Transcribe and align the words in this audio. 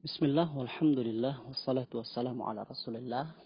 Bismillah, 0.00 0.48
walhamdulillah, 0.56 1.44
wassalatu 1.44 2.00
wassalamu 2.00 2.48
ala 2.48 2.64
rasulillah. 2.64 3.36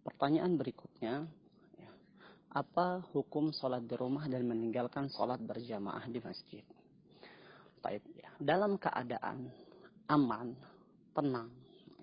Pertanyaan 0.00 0.56
berikutnya, 0.56 1.28
ya, 1.76 1.90
apa 2.56 3.04
hukum 3.12 3.52
sholat 3.52 3.84
di 3.84 3.92
rumah 3.92 4.24
dan 4.24 4.48
meninggalkan 4.48 5.12
sholat 5.12 5.36
berjamaah 5.44 6.08
di 6.08 6.16
masjid? 6.16 6.64
Baik, 7.84 8.00
ya. 8.16 8.32
Dalam 8.40 8.80
keadaan 8.80 9.52
aman, 10.08 10.56
tenang, 11.12 11.52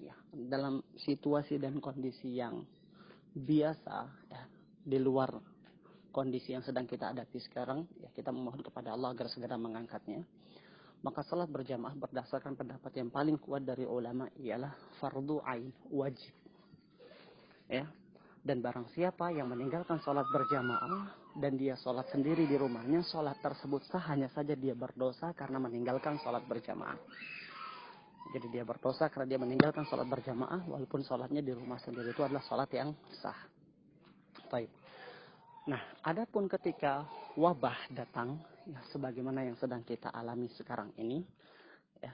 ya, 0.06 0.14
dalam 0.46 0.86
situasi 0.94 1.58
dan 1.58 1.82
kondisi 1.82 2.38
yang 2.38 2.62
biasa, 3.34 4.06
ya, 4.30 4.42
di 4.86 5.02
luar 5.02 5.34
kondisi 6.14 6.54
yang 6.54 6.62
sedang 6.62 6.86
kita 6.86 7.10
hadapi 7.10 7.42
sekarang, 7.42 7.90
ya, 7.98 8.14
kita 8.14 8.30
memohon 8.30 8.62
kepada 8.62 8.94
Allah 8.94 9.18
agar 9.18 9.34
segera 9.34 9.58
mengangkatnya 9.58 10.22
maka 11.00 11.24
salat 11.24 11.48
berjamaah 11.48 11.96
berdasarkan 11.96 12.60
pendapat 12.60 12.92
yang 13.00 13.08
paling 13.08 13.40
kuat 13.40 13.64
dari 13.64 13.88
ulama 13.88 14.28
ialah 14.36 14.76
fardu 15.00 15.40
ain, 15.48 15.72
wajib. 15.88 16.36
Ya. 17.70 17.88
Dan 18.40 18.64
barang 18.64 18.88
siapa 18.96 19.36
yang 19.36 19.52
meninggalkan 19.52 20.00
sholat 20.00 20.24
berjamaah 20.32 21.12
dan 21.38 21.60
dia 21.60 21.76
sholat 21.76 22.08
sendiri 22.08 22.48
di 22.48 22.56
rumahnya, 22.56 23.04
sholat 23.04 23.36
tersebut 23.44 23.84
sah 23.92 24.02
hanya 24.10 24.32
saja 24.32 24.56
dia 24.56 24.72
berdosa 24.74 25.36
karena 25.36 25.60
meninggalkan 25.60 26.16
sholat 26.24 26.42
berjamaah. 26.48 26.96
Jadi 28.32 28.48
dia 28.48 28.64
berdosa 28.64 29.12
karena 29.12 29.36
dia 29.36 29.40
meninggalkan 29.42 29.84
sholat 29.86 30.08
berjamaah 30.08 30.64
walaupun 30.66 31.04
sholatnya 31.04 31.44
di 31.44 31.52
rumah 31.52 31.78
sendiri 31.84 32.16
itu 32.16 32.24
adalah 32.24 32.42
sholat 32.48 32.70
yang 32.72 32.96
sah. 33.20 33.38
Baik. 34.48 34.72
Nah, 35.68 35.82
adapun 36.02 36.48
ketika 36.50 37.06
wabah 37.40 37.96
datang, 37.96 38.36
ya 38.68 38.84
sebagaimana 38.92 39.48
yang 39.48 39.56
sedang 39.56 39.80
kita 39.88 40.12
alami 40.12 40.52
sekarang 40.60 40.92
ini, 41.00 41.24
ya, 42.04 42.12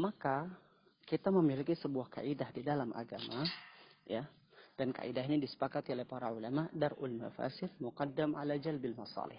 maka 0.00 0.48
kita 1.04 1.28
memiliki 1.28 1.76
sebuah 1.76 2.08
kaidah 2.08 2.48
di 2.48 2.64
dalam 2.64 2.88
agama, 2.96 3.44
ya, 4.08 4.24
dan 4.72 4.88
kaidah 4.88 5.20
ini 5.28 5.44
disepakati 5.44 5.92
oleh 5.92 6.08
para 6.08 6.32
ulama 6.32 6.64
darul 6.72 7.12
mafasid 7.12 7.76
muqaddam 7.76 8.32
ala 8.40 8.56
jalbil 8.56 8.96
masalih. 8.96 9.38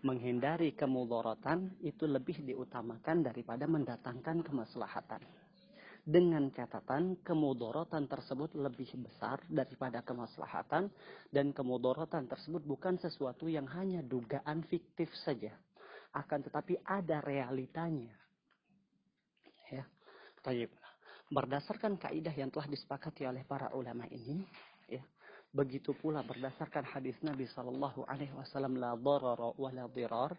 Menghindari 0.00 0.72
kemudaratan 0.72 1.76
itu 1.84 2.08
lebih 2.08 2.40
diutamakan 2.40 3.20
daripada 3.20 3.68
mendatangkan 3.68 4.40
kemaslahatan 4.44 5.45
dengan 6.06 6.54
catatan 6.54 7.18
kemudorotan 7.26 8.06
tersebut 8.06 8.54
lebih 8.54 8.86
besar 9.02 9.42
daripada 9.50 10.06
kemaslahatan 10.06 10.86
dan 11.34 11.50
kemudorotan 11.50 12.30
tersebut 12.30 12.62
bukan 12.62 12.94
sesuatu 13.02 13.50
yang 13.50 13.66
hanya 13.74 14.06
dugaan 14.06 14.62
fiktif 14.70 15.10
saja. 15.26 15.50
Akan 16.14 16.46
tetapi 16.46 16.78
ada 16.86 17.18
realitanya. 17.26 18.14
Ya. 19.66 19.82
Tayyip. 20.46 20.70
berdasarkan 21.26 21.98
kaidah 21.98 22.30
yang 22.38 22.54
telah 22.54 22.70
disepakati 22.70 23.26
oleh 23.26 23.42
para 23.42 23.74
ulama 23.74 24.06
ini 24.14 24.46
ya 24.86 25.02
begitu 25.50 25.90
pula 25.90 26.22
berdasarkan 26.22 26.86
hadis 26.86 27.18
Nabi 27.18 27.50
Shallallahu 27.50 28.06
alaihi 28.06 28.30
wasallam 28.30 28.78
la 28.78 28.94
wa 28.94 29.70
la 29.74 29.90
dirar 29.90 30.38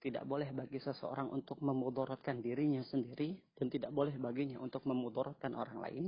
tidak 0.00 0.24
boleh 0.24 0.48
bagi 0.56 0.80
seseorang 0.80 1.28
untuk 1.28 1.60
memudaratkan 1.60 2.40
dirinya 2.40 2.80
sendiri 2.88 3.36
dan 3.52 3.68
tidak 3.68 3.92
boleh 3.92 4.16
baginya 4.16 4.56
untuk 4.56 4.88
memudaratkan 4.88 5.52
orang 5.52 5.78
lain. 5.84 6.04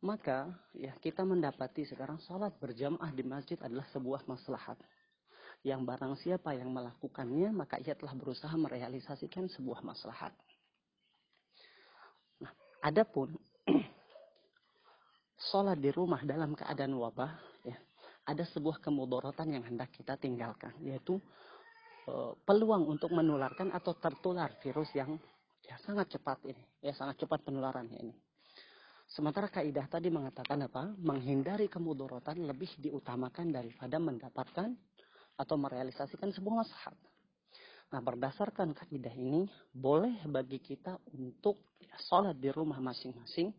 Maka 0.00 0.48
ya 0.72 0.96
kita 0.96 1.28
mendapati 1.28 1.84
sekarang 1.84 2.16
sholat 2.24 2.56
berjamaah 2.56 3.12
di 3.12 3.20
masjid 3.20 3.60
adalah 3.60 3.84
sebuah 3.92 4.24
maslahat. 4.24 4.80
Yang 5.60 5.80
barang 5.84 6.14
siapa 6.24 6.56
yang 6.56 6.72
melakukannya 6.72 7.52
maka 7.52 7.76
ia 7.84 7.92
telah 7.92 8.16
berusaha 8.16 8.56
merealisasikan 8.56 9.52
sebuah 9.52 9.84
maslahat. 9.84 10.32
Nah, 12.40 12.48
adapun 12.80 13.36
sholat 15.52 15.76
di 15.76 15.92
rumah 15.92 16.24
dalam 16.24 16.56
keadaan 16.56 16.96
wabah 16.96 17.36
ya 17.68 17.76
ada 18.24 18.48
sebuah 18.56 18.80
kemudaratan 18.80 19.60
yang 19.60 19.64
hendak 19.68 19.92
kita 19.92 20.16
tinggalkan 20.16 20.72
yaitu 20.80 21.20
peluang 22.46 22.88
untuk 22.88 23.12
menularkan 23.12 23.70
atau 23.74 23.94
tertular 23.96 24.50
virus 24.62 24.90
yang 24.96 25.18
ya 25.64 25.76
sangat 25.84 26.18
cepat 26.18 26.42
ini, 26.48 26.64
ya 26.82 26.92
sangat 26.96 27.22
cepat 27.22 27.44
penularannya 27.46 27.98
ini. 28.00 28.14
Sementara 29.10 29.50
kaidah 29.50 29.90
tadi 29.90 30.06
mengatakan 30.06 30.70
apa? 30.70 30.94
Menghindari 31.02 31.66
kemudorotan 31.66 32.46
lebih 32.46 32.70
diutamakan 32.78 33.50
daripada 33.50 33.98
mendapatkan 33.98 34.70
atau 35.34 35.56
merealisasikan 35.58 36.30
sebuah 36.30 36.62
maslahat. 36.62 36.94
Nah, 37.90 37.98
berdasarkan 37.98 38.70
kaidah 38.70 39.10
ini, 39.10 39.50
boleh 39.74 40.14
bagi 40.30 40.62
kita 40.62 40.94
untuk 41.10 41.74
ya, 41.82 41.90
sholat 42.06 42.38
di 42.38 42.54
rumah 42.54 42.78
masing-masing, 42.78 43.50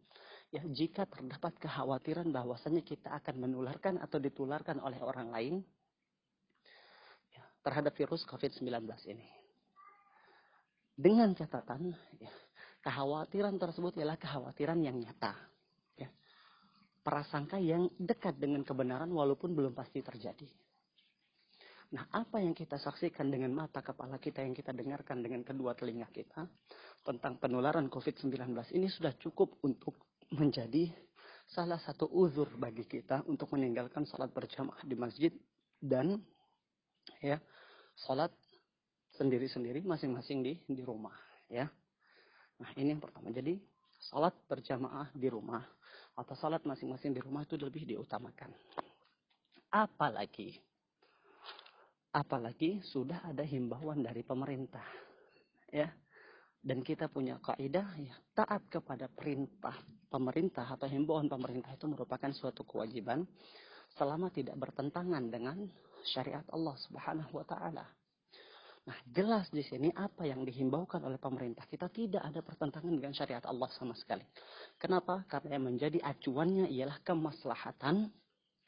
ya 0.56 0.64
jika 0.72 1.04
terdapat 1.04 1.52
kekhawatiran 1.60 2.32
bahwasanya 2.32 2.80
kita 2.80 3.12
akan 3.12 3.44
menularkan 3.44 4.00
atau 4.00 4.24
ditularkan 4.24 4.80
oleh 4.80 5.04
orang 5.04 5.36
lain, 5.36 5.56
terhadap 7.62 7.94
virus 7.98 8.26
COVID-19 8.26 8.68
ini. 9.10 9.28
Dengan 10.98 11.34
catatan, 11.34 11.94
ya, 12.22 12.32
kekhawatiran 12.86 13.58
tersebut 13.58 13.98
ialah 13.98 14.18
kekhawatiran 14.18 14.78
yang 14.82 14.98
nyata. 15.02 15.34
Ya. 15.98 16.10
Prasangka 17.02 17.58
yang 17.58 17.90
dekat 17.98 18.38
dengan 18.38 18.62
kebenaran 18.62 19.10
walaupun 19.10 19.54
belum 19.54 19.74
pasti 19.74 20.06
terjadi. 20.06 20.46
Nah, 21.92 22.08
apa 22.16 22.40
yang 22.40 22.56
kita 22.56 22.80
saksikan 22.80 23.28
dengan 23.28 23.52
mata 23.52 23.84
kepala 23.84 24.16
kita 24.16 24.40
yang 24.40 24.56
kita 24.56 24.72
dengarkan 24.72 25.20
dengan 25.20 25.44
kedua 25.44 25.76
telinga 25.76 26.08
kita 26.08 26.48
tentang 27.04 27.36
penularan 27.36 27.92
COVID-19 27.92 28.32
ini 28.80 28.88
sudah 28.88 29.12
cukup 29.20 29.60
untuk 29.68 30.00
menjadi 30.32 30.88
salah 31.52 31.76
satu 31.84 32.08
uzur 32.08 32.48
bagi 32.56 32.88
kita 32.88 33.28
untuk 33.28 33.52
meninggalkan 33.52 34.08
salat 34.08 34.32
berjamaah 34.32 34.80
di 34.88 34.96
masjid 34.96 35.36
dan 35.84 36.16
ya 37.20 37.36
sholat 38.06 38.34
sendiri-sendiri 39.16 39.86
masing-masing 39.86 40.42
di 40.42 40.54
di 40.66 40.82
rumah 40.82 41.14
ya. 41.52 41.70
Nah 42.62 42.72
ini 42.78 42.96
yang 42.96 43.02
pertama. 43.02 43.30
Jadi 43.30 43.58
sholat 44.10 44.34
berjamaah 44.50 45.14
di 45.14 45.28
rumah 45.30 45.62
atau 46.18 46.34
sholat 46.38 46.66
masing-masing 46.66 47.14
di 47.14 47.22
rumah 47.22 47.46
itu 47.46 47.58
lebih 47.58 47.86
diutamakan. 47.86 48.50
Apalagi 49.72 50.58
apalagi 52.12 52.84
sudah 52.84 53.24
ada 53.24 53.46
himbauan 53.46 54.04
dari 54.04 54.26
pemerintah 54.26 54.86
ya. 55.72 55.90
Dan 56.62 56.86
kita 56.86 57.10
punya 57.10 57.42
kaidah 57.42 57.90
ya 57.98 58.14
taat 58.38 58.70
kepada 58.70 59.10
perintah 59.10 59.74
pemerintah 60.14 60.70
atau 60.70 60.86
himbauan 60.86 61.26
pemerintah 61.26 61.74
itu 61.74 61.90
merupakan 61.90 62.30
suatu 62.30 62.62
kewajiban 62.62 63.26
selama 63.96 64.32
tidak 64.32 64.56
bertentangan 64.58 65.28
dengan 65.28 65.58
syariat 66.08 66.46
Allah 66.52 66.76
Subhanahu 66.88 67.32
wa 67.36 67.46
taala. 67.46 67.86
Nah, 68.82 68.98
jelas 69.14 69.46
di 69.54 69.62
sini 69.62 69.94
apa 69.94 70.26
yang 70.26 70.42
dihimbaukan 70.42 71.06
oleh 71.06 71.22
pemerintah 71.22 71.70
kita 71.70 71.86
tidak 71.94 72.26
ada 72.26 72.42
pertentangan 72.42 72.90
dengan 72.90 73.14
syariat 73.14 73.46
Allah 73.46 73.70
sama 73.78 73.94
sekali. 73.94 74.26
Kenapa? 74.82 75.22
Karena 75.30 75.62
yang 75.62 75.70
menjadi 75.70 76.02
acuannya 76.02 76.66
ialah 76.66 76.98
kemaslahatan 77.06 78.10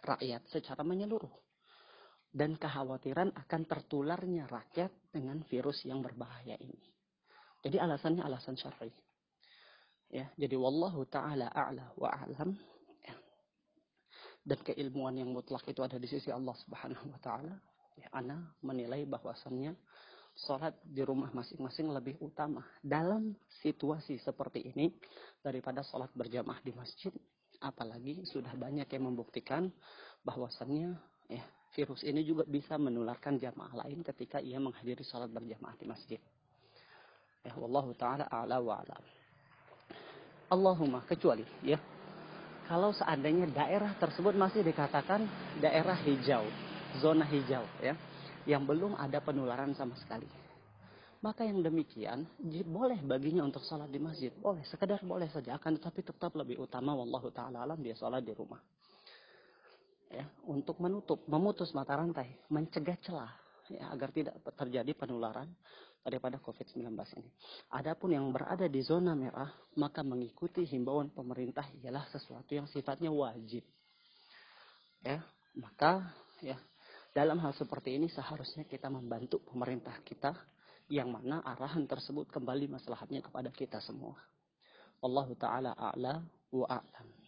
rakyat 0.05 0.45
secara 0.53 0.85
menyeluruh 0.85 1.33
dan 2.29 2.57
kekhawatiran 2.61 3.33
akan 3.33 3.61
tertularnya 3.65 4.45
rakyat 4.49 4.93
dengan 5.09 5.41
virus 5.49 5.81
yang 5.85 6.05
berbahaya 6.05 6.61
ini. 6.61 6.93
Jadi 7.65 7.77
alasannya 7.81 8.21
alasan 8.21 8.53
syar'i. 8.53 8.93
Ya, 10.13 10.29
jadi 10.37 10.53
wallahu 10.53 11.09
taala 11.09 11.49
a'la 11.49 11.89
wa 11.97 12.09
a'lam 12.13 12.53
dan 14.43 14.59
keilmuan 14.59 15.15
yang 15.15 15.31
mutlak 15.31 15.63
itu 15.71 15.79
ada 15.79 15.95
di 15.95 16.07
sisi 16.07 16.27
Allah 16.27 16.55
Subhanahu 16.67 17.07
wa 17.07 17.19
taala, 17.23 17.55
ya 17.95 18.11
ana 18.11 18.43
menilai 18.59 19.07
bahwasannya 19.07 19.71
sholat 20.33 20.75
di 20.83 20.99
rumah 21.05 21.31
masing-masing 21.31 21.93
lebih 21.93 22.19
utama 22.19 22.65
dalam 22.83 23.37
situasi 23.63 24.19
seperti 24.19 24.65
ini 24.73 24.91
daripada 25.39 25.79
sholat 25.85 26.11
berjamaah 26.11 26.59
di 26.59 26.75
masjid. 26.75 27.13
Apalagi 27.63 28.27
sudah 28.27 28.51
banyak 28.59 28.89
yang 28.91 29.07
membuktikan 29.07 29.71
bahwasannya 30.27 30.99
ya 31.31 31.43
virus 31.71 32.03
ini 32.03 32.27
juga 32.27 32.43
bisa 32.43 32.75
menularkan 32.75 33.39
jamaah 33.39 33.87
lain 33.87 34.03
ketika 34.03 34.43
ia 34.43 34.59
menghadiri 34.59 35.05
sholat 35.07 35.31
berjamaah 35.31 35.77
di 35.79 35.85
masjid. 35.87 36.19
Ya, 37.43 37.55
wallahu 37.55 37.95
taala 37.95 38.27
a'la 38.27 38.59
wa 38.59 38.83
a'lam. 38.83 39.03
Allahumma 40.51 41.01
kecuali 41.07 41.47
ya 41.63 41.79
kalau 42.67 42.95
seandainya 42.95 43.51
daerah 43.51 43.91
tersebut 43.99 44.33
masih 44.33 44.63
dikatakan 44.63 45.27
daerah 45.59 45.99
hijau, 45.99 46.47
zona 47.03 47.27
hijau 47.27 47.63
ya, 47.83 47.93
yang 48.47 48.63
belum 48.63 48.95
ada 48.95 49.19
penularan 49.19 49.75
sama 49.75 49.95
sekali. 49.99 50.27
Maka 51.23 51.47
yang 51.47 51.63
demikian 51.63 52.27
boleh 52.67 52.99
baginya 52.99 53.47
untuk 53.47 53.63
sholat 53.63 53.87
di 53.87 53.99
masjid, 53.99 54.31
boleh 54.35 54.63
sekedar 54.67 54.99
boleh 55.07 55.31
saja, 55.31 55.55
akan 55.55 55.79
tetapi 55.79 56.03
tetap 56.03 56.35
lebih 56.35 56.59
utama 56.59 56.91
wallahu 56.91 57.31
taala 57.31 57.63
alam 57.63 57.79
dia 57.79 57.95
sholat 57.95 58.19
di 58.23 58.35
rumah. 58.35 58.59
Ya, 60.11 60.27
untuk 60.45 60.77
menutup, 60.83 61.23
memutus 61.25 61.73
mata 61.73 61.95
rantai, 61.97 62.27
mencegah 62.51 62.99
celah 63.01 63.42
ya, 63.71 63.91
agar 63.93 64.09
tidak 64.11 64.35
terjadi 64.57 64.91
penularan 64.95 65.47
daripada 66.03 66.35
COVID-19 66.43 66.91
ini. 67.19 67.31
Adapun 67.71 68.11
yang 68.11 68.27
berada 68.35 68.67
di 68.67 68.83
zona 68.83 69.15
merah, 69.15 69.47
maka 69.79 70.03
mengikuti 70.03 70.67
himbauan 70.67 71.11
pemerintah 71.15 71.63
ialah 71.79 72.03
sesuatu 72.11 72.51
yang 72.51 72.67
sifatnya 72.67 73.07
wajib. 73.07 73.63
Ya, 75.03 75.23
maka 75.55 76.11
ya 76.43 76.59
dalam 77.15 77.39
hal 77.39 77.55
seperti 77.55 77.95
ini 77.95 78.11
seharusnya 78.11 78.67
kita 78.67 78.91
membantu 78.91 79.39
pemerintah 79.45 79.95
kita 80.03 80.35
yang 80.91 81.13
mana 81.13 81.39
arahan 81.45 81.87
tersebut 81.87 82.27
kembali 82.27 82.67
masalahnya 82.67 83.23
kepada 83.23 83.47
kita 83.53 83.79
semua. 83.79 84.19
Allah 85.03 85.27
taala 85.39 85.71
a'la 85.75 86.23
wa 86.51 86.67
a'lam. 86.67 87.22